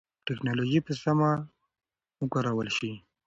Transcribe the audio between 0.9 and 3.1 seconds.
سمه وکارول شي.